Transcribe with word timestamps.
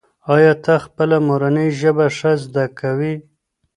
ایا 0.33 0.53
ته 0.63 0.73
خپله 0.85 1.17
مورنۍ 1.27 1.69
ژبه 1.79 2.07
ښه 2.17 2.31
زده 2.43 2.65
کوې؟ 2.79 3.13